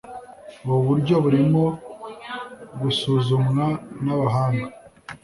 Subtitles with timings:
[0.65, 1.63] Ubu buryo burimo
[2.81, 3.65] gusuzumwa
[4.03, 4.67] nabahanga.